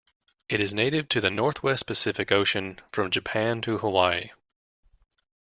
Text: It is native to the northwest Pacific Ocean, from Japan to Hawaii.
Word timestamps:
It 0.49 0.59
is 0.59 0.73
native 0.73 1.07
to 1.09 1.21
the 1.21 1.29
northwest 1.29 1.85
Pacific 1.85 2.31
Ocean, 2.31 2.81
from 2.91 3.11
Japan 3.11 3.61
to 3.61 3.77
Hawaii. 3.77 4.31